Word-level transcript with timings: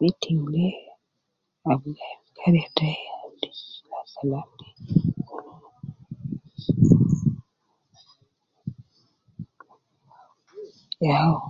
Meeting 0.00 0.40
de 0.54 0.66
ab 1.70 1.78
gi 1.82 1.92
gai 1.98 2.14
fi 2.22 2.30
kariya 2.38 2.68
tai 2.76 2.94
ya 3.06 3.16
wede 3.24 3.48
,ya 3.54 4.00
kalam 4.14 4.50
de, 4.60 4.68
ya 11.08 11.18
wo 11.30 11.40